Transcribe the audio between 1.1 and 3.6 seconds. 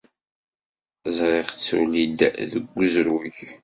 Ẓriɣ-tt tuli-d deg uzrug.